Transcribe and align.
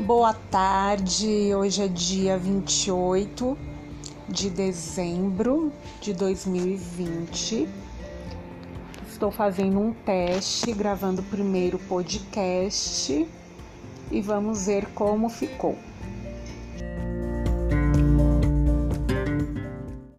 Boa 0.00 0.32
tarde, 0.32 1.52
hoje 1.52 1.82
é 1.82 1.88
dia 1.88 2.38
28 2.38 3.58
de 4.28 4.48
dezembro 4.48 5.72
de 6.00 6.12
2020. 6.12 7.68
Estou 9.08 9.32
fazendo 9.32 9.80
um 9.80 9.92
teste, 9.92 10.72
gravando 10.72 11.20
o 11.20 11.24
primeiro 11.24 11.80
podcast 11.80 13.26
e 14.12 14.20
vamos 14.20 14.66
ver 14.66 14.86
como 14.94 15.28
ficou. 15.28 15.76